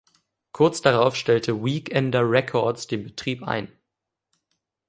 Kurz 0.51 0.81
darauf 0.81 1.15
stellte 1.15 1.63
Weekender 1.63 2.27
Records 2.27 2.87
den 2.87 3.03
Betrieb 3.03 3.43
ein. 3.43 3.67